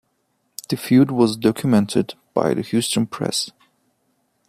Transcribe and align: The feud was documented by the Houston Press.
The 0.69 0.77
feud 0.77 1.11
was 1.11 1.37
documented 1.37 2.15
by 2.33 2.55
the 2.55 2.63
Houston 2.63 3.05
Press. 3.05 3.51